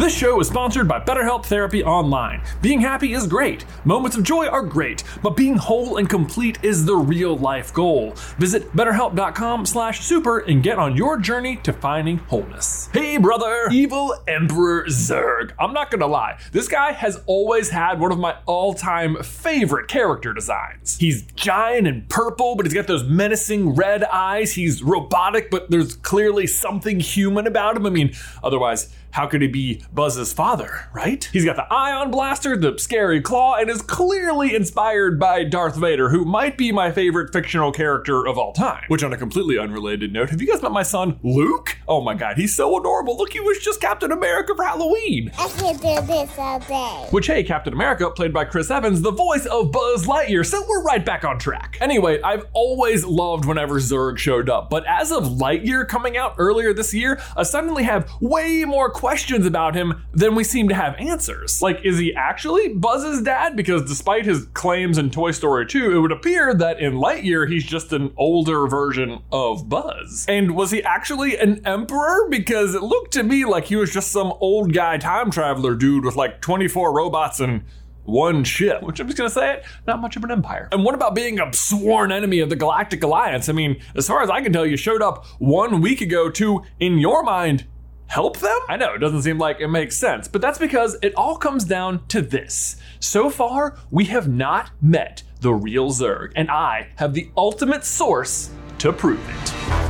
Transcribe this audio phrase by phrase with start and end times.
[0.00, 2.40] This show is sponsored by BetterHelp Therapy Online.
[2.62, 6.86] Being happy is great, moments of joy are great, but being whole and complete is
[6.86, 8.14] the real life goal.
[8.38, 12.88] Visit betterhelp.com/super and get on your journey to finding wholeness.
[12.94, 15.50] Hey brother, evil Emperor Zurg.
[15.60, 20.32] I'm not gonna lie, this guy has always had one of my all-time favorite character
[20.32, 20.96] designs.
[20.98, 24.54] He's giant and purple, but he's got those menacing red eyes.
[24.54, 27.84] He's robotic, but there's clearly something human about him.
[27.84, 31.28] I mean, otherwise how could he be Buzz's father, right?
[31.32, 36.10] He's got the ion blaster, the scary claw, and is clearly inspired by Darth Vader,
[36.10, 38.84] who might be my favorite fictional character of all time.
[38.88, 41.78] Which, on a completely unrelated note, have you guys met my son, Luke?
[41.88, 43.16] Oh my god, he's so adorable.
[43.16, 45.32] Look, he was just Captain America for Halloween.
[45.38, 47.06] I can do this all day.
[47.10, 50.82] Which, hey, Captain America, played by Chris Evans, the voice of Buzz Lightyear, so we're
[50.82, 51.78] right back on track.
[51.80, 56.72] Anyway, I've always loved whenever Zurg showed up, but as of Lightyear coming out earlier
[56.72, 60.94] this year, I suddenly have way more questions about him than we seem to have
[60.98, 61.62] answers.
[61.62, 63.56] Like, is he actually Buzz's dad?
[63.56, 67.64] Because despite his claims in Toy Story 2, it would appear that in Lightyear he's
[67.64, 70.26] just an older version of Buzz.
[70.28, 72.28] And was he actually an emperor?
[72.28, 76.04] Because it looked to me like he was just some old guy time traveler dude
[76.04, 77.62] with like 24 robots and
[78.04, 80.68] one ship, which I'm just gonna say it, not much of an empire.
[80.72, 83.48] And what about being a sworn enemy of the Galactic Alliance?
[83.48, 86.62] I mean, as far as I can tell, you showed up one week ago to,
[86.78, 87.64] in your mind,
[88.10, 88.58] help them?
[88.68, 91.64] I know, it doesn't seem like it makes sense, but that's because it all comes
[91.64, 92.76] down to this.
[92.98, 98.50] So far, we have not met the real Zurg, and I have the ultimate source
[98.78, 99.89] to prove it.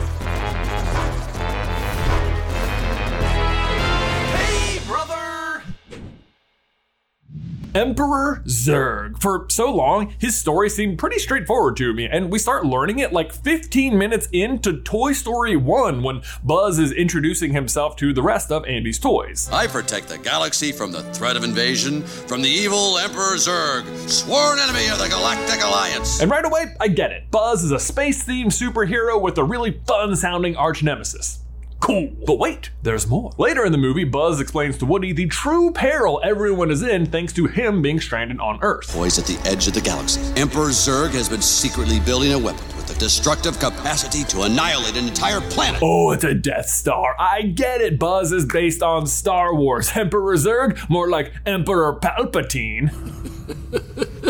[7.75, 9.21] Emperor Zurg.
[9.21, 13.12] For so long, his story seemed pretty straightforward to me, and we start learning it
[13.12, 18.51] like 15 minutes into Toy Story 1 when Buzz is introducing himself to the rest
[18.51, 19.49] of Andy's toys.
[19.53, 24.59] I protect the galaxy from the threat of invasion from the evil Emperor Zurg, sworn
[24.59, 26.21] enemy of the Galactic Alliance.
[26.21, 27.31] And right away, I get it.
[27.31, 31.41] Buzz is a space themed superhero with a really fun sounding arch nemesis.
[31.81, 32.13] Cool.
[32.27, 33.33] But wait, there's more.
[33.39, 37.33] Later in the movie, Buzz explains to Woody the true peril everyone is in thanks
[37.33, 38.93] to him being stranded on Earth.
[38.93, 42.65] Boys at the edge of the galaxy, Emperor Zurg has been secretly building a weapon
[42.77, 45.81] with the destructive capacity to annihilate an entire planet.
[45.83, 47.17] Oh, it's a Death Star.
[47.19, 47.99] I get it.
[47.99, 49.91] Buzz is based on Star Wars.
[49.95, 52.91] Emperor Zurg, more like Emperor Palpatine.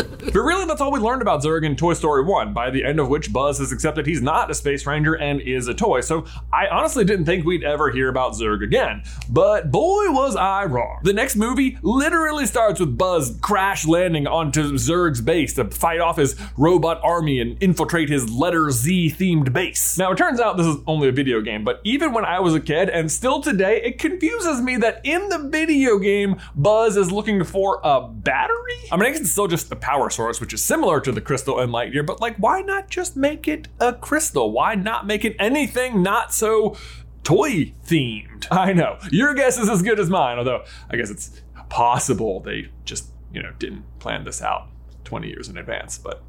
[0.23, 2.99] But really, that's all we learned about Zurg in Toy Story 1, by the end
[2.99, 6.01] of which Buzz has accepted he's not a space ranger and is a toy.
[6.01, 9.03] So I honestly didn't think we'd ever hear about Zurg again.
[9.29, 10.99] But boy, was I wrong.
[11.03, 16.17] The next movie literally starts with Buzz crash landing onto Zurg's base to fight off
[16.17, 19.97] his robot army and infiltrate his letter Z themed base.
[19.97, 22.53] Now, it turns out this is only a video game, but even when I was
[22.53, 27.11] a kid and still today, it confuses me that in the video game, Buzz is
[27.11, 28.57] looking for a battery?
[28.91, 31.21] I mean, I guess it's still just the power source, which is similar to the
[31.21, 34.51] crystal in Lightyear, but like, why not just make it a crystal?
[34.51, 36.75] Why not make it anything not so
[37.23, 38.47] toy themed?
[38.51, 42.69] I know, your guess is as good as mine, although I guess it's possible they
[42.85, 44.67] just, you know, didn't plan this out
[45.05, 46.23] 20 years in advance, but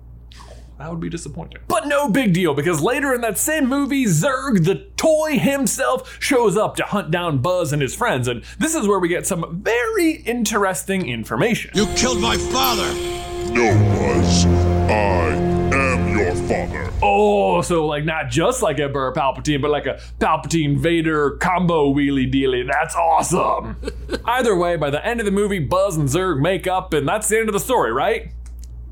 [0.79, 1.59] that would be disappointing.
[1.69, 6.57] But no big deal, because later in that same movie, Zurg, the toy himself, shows
[6.57, 9.63] up to hunt down Buzz and his friends, and this is where we get some
[9.63, 11.71] very interesting information.
[11.75, 13.22] You killed my father!
[13.53, 14.47] No, Buzz.
[14.47, 15.35] I
[15.75, 16.91] am your father.
[17.03, 22.33] Oh, so like not just like Emperor Palpatine, but like a Palpatine Vader combo wheelie
[22.33, 22.67] dealy.
[22.67, 23.77] That's awesome.
[24.25, 27.29] Either way, by the end of the movie, Buzz and Zurg make up, and that's
[27.29, 28.33] the end of the story, right?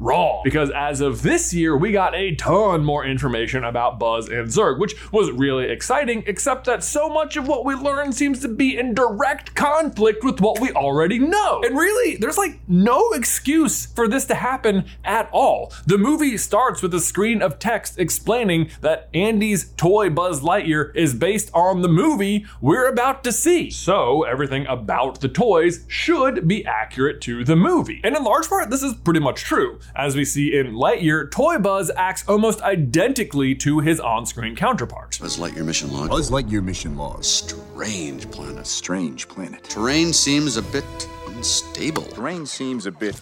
[0.00, 0.40] Wrong.
[0.42, 4.78] Because as of this year, we got a ton more information about Buzz and Zurg,
[4.78, 8.78] which was really exciting, except that so much of what we learned seems to be
[8.78, 11.60] in direct conflict with what we already know.
[11.62, 15.72] And really, there's like no excuse for this to happen at all.
[15.86, 21.14] The movie starts with a screen of text explaining that Andy's toy Buzz Lightyear is
[21.14, 23.68] based on the movie we're about to see.
[23.70, 28.00] So everything about the toys should be accurate to the movie.
[28.02, 29.78] And in large part, this is pretty much true.
[29.94, 35.18] As we see in Lightyear, Toy Buzz acts almost identically to his on screen counterpart.
[35.20, 36.10] Buzz Lightyear mission log.
[36.10, 37.24] Buzz Lightyear mission log.
[37.24, 38.66] Strange planet.
[38.66, 39.64] Strange planet.
[39.64, 40.84] Terrain seems a bit
[41.28, 42.04] unstable.
[42.04, 43.20] Terrain seems a bit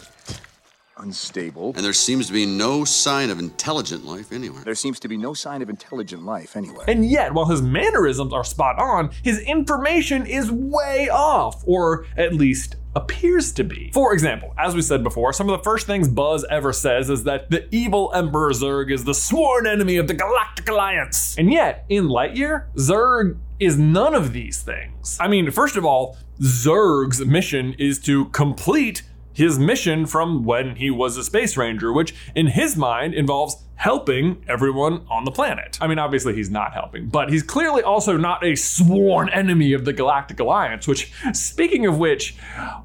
[0.99, 1.73] unstable.
[1.77, 4.63] And there seems to be no sign of intelligent life anywhere.
[4.65, 6.85] There seems to be no sign of intelligent life anywhere.
[6.89, 12.35] And yet, while his mannerisms are spot on, his information is way off, or at
[12.35, 13.91] least appears to be.
[13.93, 17.25] For example, as we said before, some of the first things Buzz ever says is
[17.25, 21.37] that the evil Emperor Zurg is the sworn enemy of the Galactic Alliance.
[21.39, 25.17] And yet, in Lightyear, Zurg is none of these things.
[25.21, 29.03] I mean, first of all, Zurg's mission is to complete
[29.39, 34.45] his mission from when he was a space ranger, which in his mind involves helping
[34.49, 35.79] everyone on the planet.
[35.81, 39.85] I mean, obviously he's not helping, but he's clearly also not a sworn enemy of
[39.85, 42.35] the Galactic Alliance, which, speaking of which,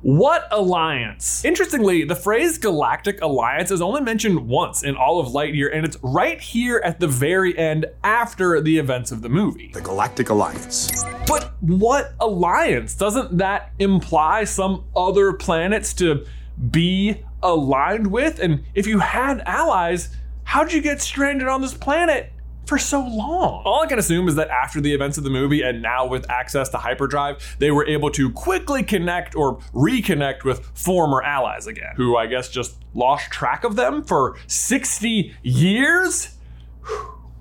[0.03, 1.43] what alliance?
[1.43, 5.97] Interestingly, the phrase Galactic Alliance is only mentioned once in all of Lightyear, and it's
[6.03, 9.71] right here at the very end after the events of the movie.
[9.73, 11.03] The Galactic Alliance.
[11.25, 12.93] But what alliance?
[12.93, 16.23] Doesn't that imply some other planets to
[16.71, 18.39] be aligned with?
[18.39, 22.31] And if you had allies, how'd you get stranded on this planet?
[22.65, 23.61] For so long.
[23.65, 26.29] All I can assume is that after the events of the movie and now with
[26.29, 31.93] access to hyperdrive, they were able to quickly connect or reconnect with former allies again,
[31.97, 36.37] who I guess just lost track of them for 60 years?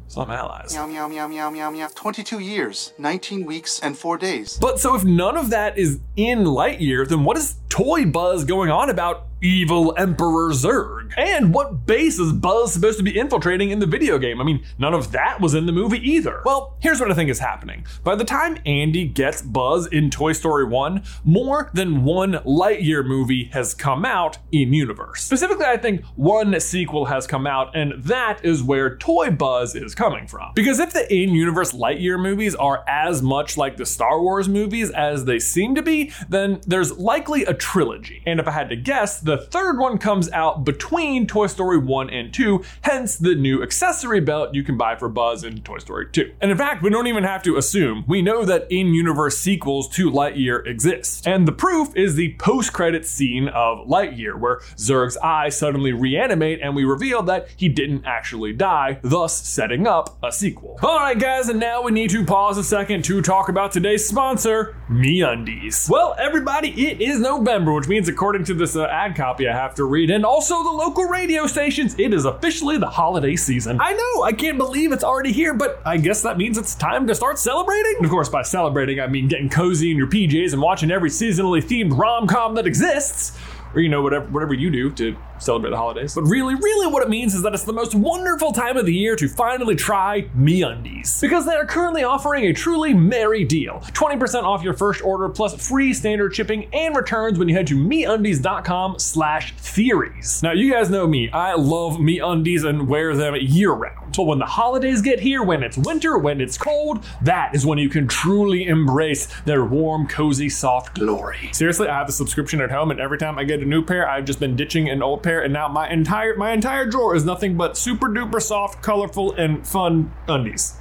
[0.09, 0.75] Some allies.
[0.75, 1.89] Meow, meow, meow, meow, meow, meow.
[1.95, 4.59] 22 years, 19 weeks, and 4 days.
[4.61, 8.45] But so if none of that is in light Lightyear, then what is Toy Buzz
[8.45, 11.02] going on about evil Emperor Zurg?
[11.17, 14.41] And what base is Buzz supposed to be infiltrating in the video game?
[14.41, 16.43] I mean, none of that was in the movie either.
[16.45, 17.85] Well, here's what I think is happening.
[18.03, 23.51] By the time Andy gets Buzz in Toy Story 1, more than one Lightyear movie
[23.53, 25.23] has come out in universe.
[25.23, 29.95] Specifically, I think one sequel has come out, and that is where Toy Buzz is
[29.95, 30.53] coming from.
[30.55, 34.91] Because if the in universe Lightyear movies are as much like the Star Wars movies
[34.91, 38.23] as they seem to be, then there's likely a trilogy.
[38.27, 42.11] And if I had to guess, the third one comes out between Toy Story 1
[42.11, 46.07] and 2, hence the new accessory belt you can buy for Buzz in Toy Story
[46.13, 46.33] 2.
[46.41, 48.05] And in fact, we don't even have to assume.
[48.07, 51.27] We know that in universe sequels to Lightyear exist.
[51.27, 56.61] And the proof is the post credit scene of Lightyear, where Zurg's eyes suddenly reanimate
[56.63, 60.79] and we reveal that he didn't actually die, thus setting up a sequel.
[60.85, 64.77] Alright, guys, and now we need to pause a second to talk about today's sponsor,
[64.89, 65.91] MeUndies.
[65.91, 69.75] Well, everybody, it is November, which means according to this uh, ad copy I have
[69.75, 73.79] to read, and also the local radio stations, it is officially the holiday season.
[73.81, 77.07] I know, I can't believe it's already here, but I guess that means it's time
[77.07, 77.95] to start celebrating.
[77.97, 81.11] And of course, by celebrating, I mean getting cozy in your PJs and watching every
[81.11, 83.39] seasonally themed rom com that exists.
[83.75, 86.15] Or, you know, whatever, whatever you do to celebrate the holidays.
[86.15, 88.95] But really, really what it means is that it's the most wonderful time of the
[88.95, 91.21] year to finally try MeUndies.
[91.21, 93.81] Because they are currently offering a truly merry deal.
[93.93, 97.77] 20% off your first order plus free standard shipping and returns when you head to
[97.77, 100.43] MeUndies.com slash theories.
[100.43, 101.31] Now, you guys know me.
[101.31, 104.15] I love MeUndies and wear them year round.
[104.15, 107.79] So when the holidays get here, when it's winter, when it's cold, that is when
[107.79, 111.49] you can truly embrace their warm, cozy, soft glory.
[111.53, 114.09] Seriously, I have a subscription at home and every time I get a new pair,
[114.09, 117.25] I've just been ditching an old pair and now my entire my entire drawer is
[117.25, 120.75] nothing but super duper soft, colorful, and fun undies.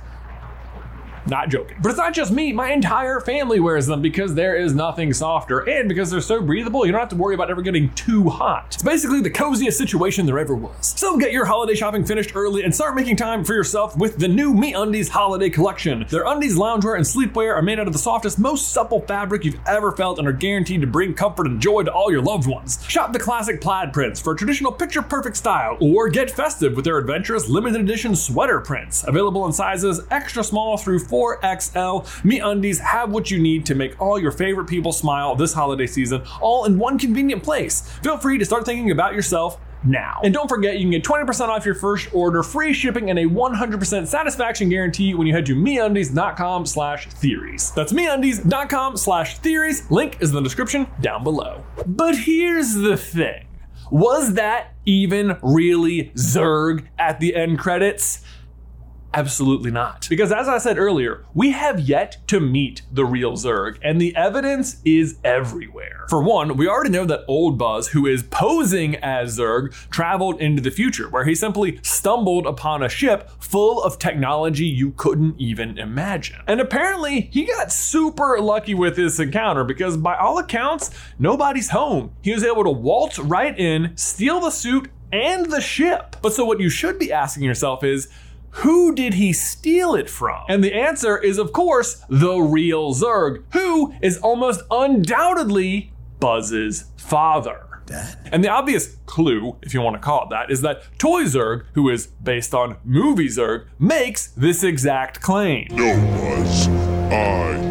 [1.28, 1.78] Not joking.
[1.82, 5.60] But it's not just me, my entire family wears them because there is nothing softer
[5.60, 8.74] and because they're so breathable, you don't have to worry about ever getting too hot.
[8.74, 10.94] It's basically the coziest situation there ever was.
[10.98, 14.28] So get your holiday shopping finished early and start making time for yourself with the
[14.28, 16.06] new Me Undies holiday collection.
[16.10, 19.60] Their undies, loungewear, and sleepwear are made out of the softest, most supple fabric you've
[19.68, 22.84] ever felt and are guaranteed to bring comfort and joy to all your loved ones.
[22.88, 26.86] Shop the classic plaid prints for a traditional picture perfect style, or get festive with
[26.86, 29.04] their adventurous limited edition sweater prints.
[29.08, 34.00] Available in sizes extra small through 4XL, Me Undies have what you need to make
[34.00, 37.82] all your favorite people smile this holiday season, all in one convenient place.
[38.04, 40.22] Feel free to start thinking about yourself now.
[40.24, 43.26] And don't forget, you can get 20% off your first order, free shipping, and a
[43.26, 47.72] 100% satisfaction guarantee when you head to MeUndies.com slash theories.
[47.72, 49.90] That's MeUndies.com slash theories.
[49.90, 51.64] Link is in the description down below.
[51.86, 53.48] But here's the thing.
[53.90, 58.24] Was that even really Zurg at the end credits?
[59.14, 60.08] Absolutely not.
[60.10, 64.16] Because as I said earlier, we have yet to meet the real Zurg, and the
[64.16, 66.06] evidence is everywhere.
[66.08, 70.62] For one, we already know that old Buzz, who is posing as Zurg, traveled into
[70.62, 75.78] the future, where he simply stumbled upon a ship full of technology you couldn't even
[75.78, 76.42] imagine.
[76.48, 80.90] And apparently, he got super lucky with this encounter because, by all accounts,
[81.20, 82.14] nobody's home.
[82.22, 86.16] He was able to waltz right in, steal the suit and the ship.
[86.22, 88.08] But so, what you should be asking yourself is,
[88.52, 90.44] who did he steal it from?
[90.50, 97.68] And the answer is, of course, the real Zurg, who is almost undoubtedly Buzz's father.
[97.86, 98.30] Dad?
[98.32, 101.66] And the obvious clue, if you want to call it that, is that Toy Zurg,
[101.74, 105.68] who is based on Movie Zurg, makes this exact claim.
[105.72, 106.68] No, Buzz.
[106.68, 107.71] I am your father.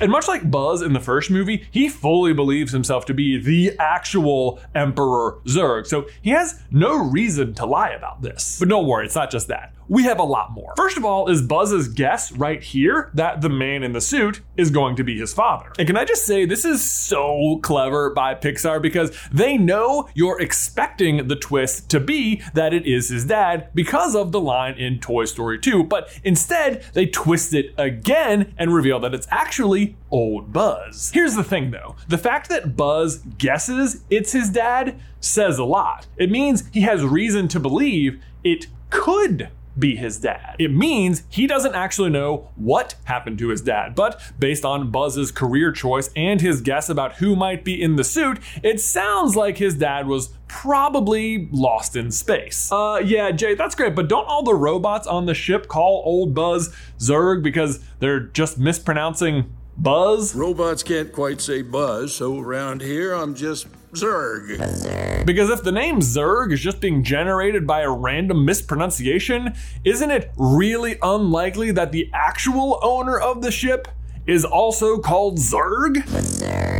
[0.00, 3.76] And much like Buzz in the first movie, he fully believes himself to be the
[3.78, 8.58] actual Emperor Zurg, so he has no reason to lie about this.
[8.58, 9.72] But don't worry, it's not just that.
[9.88, 10.74] We have a lot more.
[10.76, 14.70] First of all, is Buzz's guess right here that the man in the suit is
[14.70, 15.72] going to be his father.
[15.78, 20.40] And can I just say, this is so clever by Pixar because they know you're
[20.40, 24.98] expecting the twist to be that it is his dad because of the line in
[24.98, 30.52] Toy Story 2, but instead they twist it again and reveal that it's actually old
[30.52, 31.10] Buzz.
[31.12, 36.06] Here's the thing though the fact that Buzz guesses it's his dad says a lot.
[36.16, 40.56] It means he has reason to believe it could be his dad.
[40.58, 45.30] It means he doesn't actually know what happened to his dad, but based on Buzz's
[45.30, 49.58] career choice and his guess about who might be in the suit, it sounds like
[49.58, 52.70] his dad was probably lost in space.
[52.70, 56.34] Uh, yeah, Jay, that's great, but don't all the robots on the ship call old
[56.34, 60.34] Buzz Zurg because they're just mispronouncing Buzz?
[60.34, 65.26] Robots can't quite say buzz, so around here I'm just Zurg.
[65.26, 69.54] Because if the name Zurg is just being generated by a random mispronunciation,
[69.84, 73.86] isn't it really unlikely that the actual owner of the ship
[74.26, 76.02] is also called Zurg?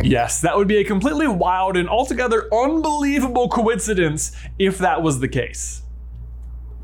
[0.03, 5.27] Yes, that would be a completely wild and altogether unbelievable coincidence if that was the
[5.27, 5.83] case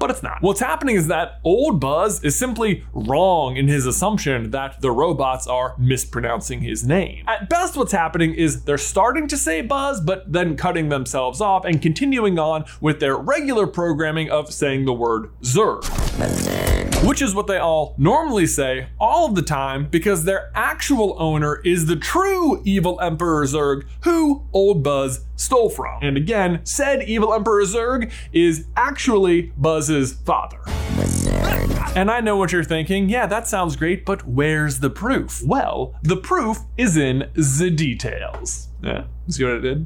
[0.04, 0.42] but it's not.
[0.42, 5.48] What's happening is that old Buzz is simply wrong in his assumption that the robots
[5.48, 7.24] are mispronouncing his name.
[7.26, 11.64] At best, what's happening is they're starting to say Buzz, but then cutting themselves off
[11.64, 15.84] and continuing on with their regular programming of saying the word Zurg.
[17.04, 21.60] Which is what they all normally say all of the time because their actual owner
[21.66, 26.02] is the true evil Emperor Zurg who old Buzz stole from.
[26.02, 30.60] And again, said evil Emperor Zurg is actually Buzz's father.
[31.96, 33.10] And I know what you're thinking.
[33.10, 35.44] Yeah, that sounds great, but where's the proof?
[35.46, 38.70] Well, the proof is in the details.
[38.82, 39.86] Yeah, see what I did?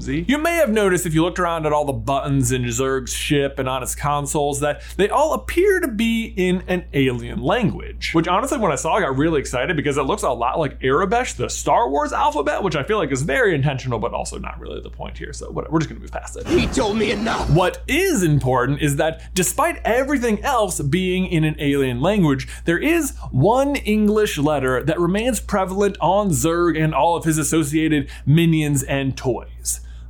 [0.00, 0.24] Z.
[0.28, 3.58] You may have noticed if you looked around at all the buttons in Zurg's ship
[3.58, 8.12] and on its consoles that they all appear to be in an alien language.
[8.12, 10.80] Which honestly, when I saw, I got really excited because it looks a lot like
[10.80, 14.58] Aurebesh, the Star Wars alphabet, which I feel like is very intentional, but also not
[14.58, 15.32] really the point here.
[15.32, 16.46] So whatever, we're just gonna move past it.
[16.48, 17.48] He told me enough.
[17.50, 23.16] What is important is that despite everything else being in an alien language, there is
[23.30, 29.16] one English letter that remains prevalent on Zurg and all of his associated minions and
[29.16, 29.51] toys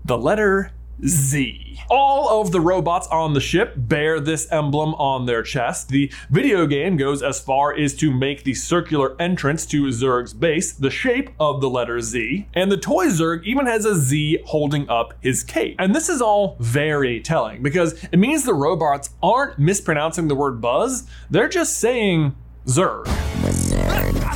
[0.05, 0.73] the letter
[1.05, 1.81] Z.
[1.91, 5.89] All of the robots on the ship bear this emblem on their chest.
[5.89, 10.73] The video game goes as far as to make the circular entrance to Zurg's base
[10.73, 12.47] the shape of the letter Z.
[12.55, 15.77] And the toy Zurg even has a Z holding up his cape.
[15.79, 20.61] And this is all very telling because it means the robots aren't mispronouncing the word
[20.61, 23.07] buzz, they're just saying Zurg.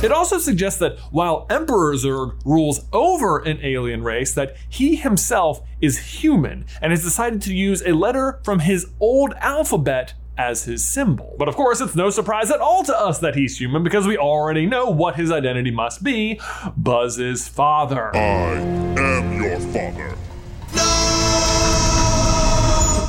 [0.03, 5.61] It also suggests that while Emperor Zurg rules over an alien race, that he himself
[5.81, 10.85] is human and has decided to use a letter from his old alphabet as his
[10.85, 11.35] symbol.
[11.37, 14.17] But of course, it's no surprise at all to us that he's human because we
[14.17, 16.39] already know what his identity must be
[16.77, 18.15] Buzz's father.
[18.15, 20.15] I am your father.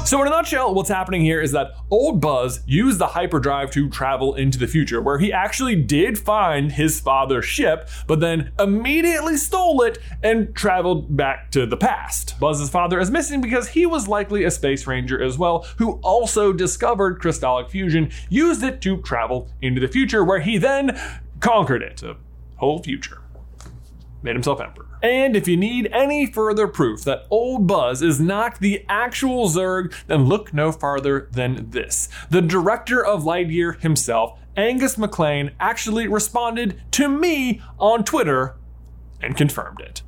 [0.08, 3.90] So, in a nutshell, what's happening here is that old Buzz used the hyperdrive to
[3.90, 9.36] travel into the future, where he actually did find his father's ship, but then immediately
[9.36, 12.40] stole it and traveled back to the past.
[12.40, 16.54] Buzz's father is missing because he was likely a space ranger as well, who also
[16.54, 20.98] discovered crystallic fusion, used it to travel into the future, where he then
[21.40, 22.02] conquered it.
[22.02, 22.16] A
[22.56, 23.20] whole future.
[24.22, 24.86] Made himself emperor.
[25.02, 29.94] And if you need any further proof that old Buzz is not the actual Zurg,
[30.06, 32.08] then look no farther than this.
[32.30, 38.56] The director of Lightyear himself, Angus MacLane, actually responded to me on Twitter
[39.20, 40.02] and confirmed it.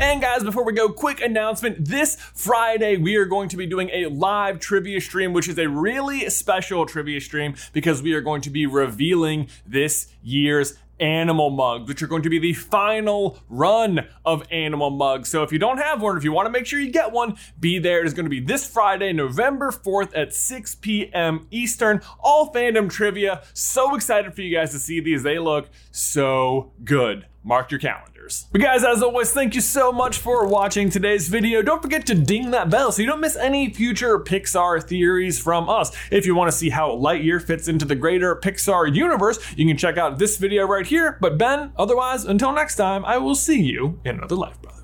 [0.00, 1.88] And guys, before we go, quick announcement.
[1.88, 5.68] This Friday, we are going to be doing a live trivia stream, which is a
[5.68, 11.88] really special trivia stream because we are going to be revealing this year's animal mugs,
[11.88, 15.28] which are going to be the final run of animal mugs.
[15.28, 17.36] So if you don't have one, if you want to make sure you get one,
[17.58, 18.00] be there.
[18.00, 21.46] It is going to be this Friday, November 4th at 6 p.m.
[21.50, 22.00] Eastern.
[22.20, 23.42] All fandom trivia.
[23.52, 25.22] So excited for you guys to see these.
[25.22, 27.26] They look so good.
[27.44, 28.46] Mark your calendars.
[28.50, 31.62] But guys, as always, thank you so much for watching today's video.
[31.62, 35.68] Don't forget to ding that bell so you don't miss any future Pixar theories from
[35.68, 35.94] us.
[36.10, 39.76] If you want to see how Lightyear fits into the greater Pixar universe, you can
[39.76, 41.18] check out this video right here.
[41.20, 44.83] But Ben, otherwise, until next time, I will see you in another life, brother.